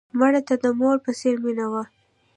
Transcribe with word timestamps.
مړه 0.19 0.41
ته 0.47 0.55
د 0.63 0.65
مور 0.79 0.97
په 1.05 1.11
څېر 1.19 1.35
مینه 1.43 1.65
وه 1.71 1.83